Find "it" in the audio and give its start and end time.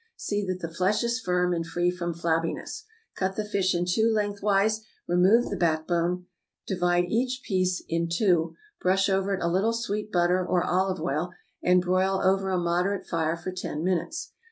9.35-9.43